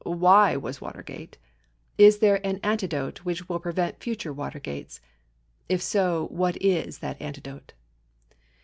[0.03, 1.37] Why was Watergate?
[1.95, 4.99] Is there an antidote which will prevent future Watergates?
[5.69, 7.73] If so, what is that antidote?